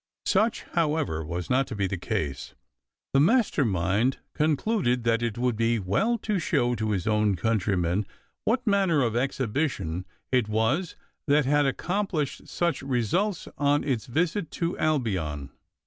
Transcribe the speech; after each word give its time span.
Such, 0.25 0.63
however, 0.73 1.23
was 1.23 1.47
not 1.47 1.67
to 1.67 1.75
be 1.75 1.85
the 1.85 1.95
case. 1.95 2.55
The 3.13 3.19
master 3.19 3.63
mind 3.63 4.17
concluded 4.33 5.03
that 5.03 5.21
it 5.21 5.37
would 5.37 5.55
be 5.55 5.77
well 5.77 6.17
to 6.23 6.39
show 6.39 6.73
to 6.73 6.89
his 6.89 7.05
own 7.05 7.35
countrymen 7.35 8.07
what 8.43 8.65
manner 8.65 9.03
of 9.03 9.15
exhibition 9.15 10.07
it 10.31 10.49
was 10.49 10.95
that 11.27 11.45
had 11.45 11.67
accomplished 11.67 12.47
such 12.47 12.81
wonderful 12.81 12.89
results 12.95 13.47
on 13.59 13.83
its 13.83 14.07
visit 14.07 14.49
to 14.49 14.75
Albion. 14.79 15.51